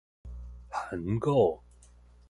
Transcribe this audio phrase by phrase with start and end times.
[0.89, 1.61] 飯盒